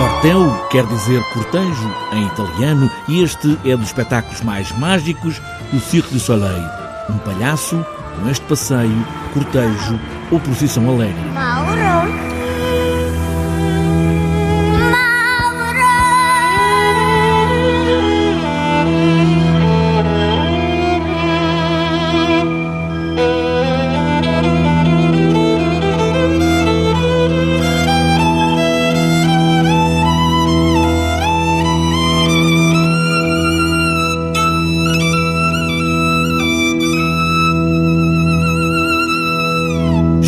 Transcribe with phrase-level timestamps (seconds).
[0.00, 6.14] Corteo quer dizer cortejo em italiano e este é dos espetáculos mais mágicos do Cirque
[6.14, 6.64] du Soleil.
[7.10, 7.84] Um palhaço
[8.16, 10.00] com este passeio, cortejo
[10.30, 11.20] ou procissão alegre.
[11.34, 12.29] Mauro?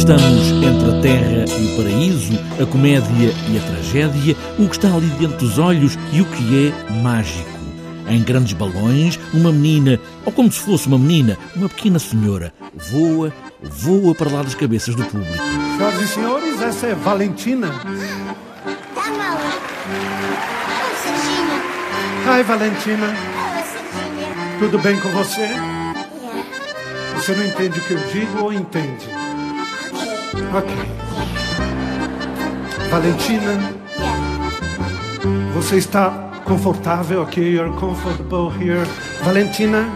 [0.02, 4.92] Estamos entre a terra e o paraíso, a comédia e a tragédia, o que está
[4.92, 7.48] ali dentro dos olhos e o que é mágico.
[8.08, 12.52] Em grandes balões, uma menina, ou como se fosse uma menina, uma pequena senhora,
[12.90, 15.40] voa, voa para lá das cabeças do público.
[15.76, 17.68] Senhoras e senhores, essa é Valentina.
[17.68, 17.84] Tá?
[20.82, 21.62] Oi, Serginho.
[22.26, 23.16] Hi, Valentina.
[24.58, 25.42] Tudo bem com você?
[25.42, 25.94] Yeah.
[27.14, 29.21] Você não entende o que eu digo ou entende?
[30.34, 30.70] Ok.
[32.90, 33.72] Valentina,
[35.54, 36.10] você está
[36.44, 37.40] confortável aqui?
[37.40, 38.86] You're comfortable here.
[39.22, 39.90] Valentina,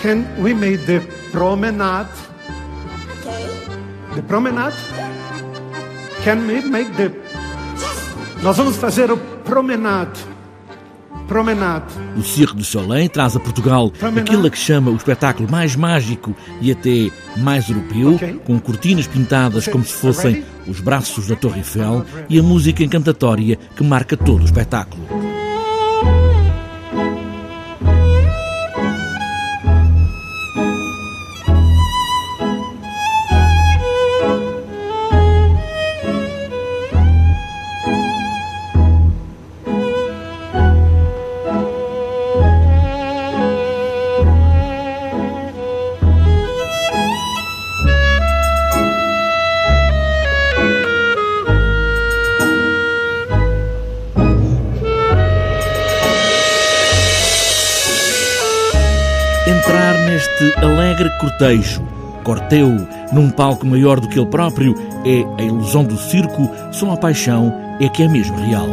[0.00, 2.08] can we make the promenade?
[3.20, 3.46] Okay.
[4.14, 4.76] The promenade?
[6.24, 7.12] Can we make the...
[8.42, 10.24] Nós vamos fazer o promenade.
[11.26, 11.94] Promenade.
[12.16, 16.34] O Cirque du Soleil traz a Portugal aquilo a que chama o espetáculo mais mágico
[16.60, 22.04] e até mais europeu, com cortinas pintadas como se fossem os braços da Torre Eiffel
[22.28, 25.29] e a música encantatória que marca todo o espetáculo.
[59.60, 61.82] Entrar neste alegre cortejo,
[62.24, 62.66] corteu,
[63.12, 67.54] num palco maior do que ele próprio, é a ilusão do circo, só a paixão
[67.78, 68.66] é que é mesmo real.